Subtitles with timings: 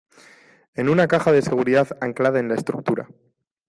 [0.73, 3.07] en una caja de seguridad anclada en la estructura.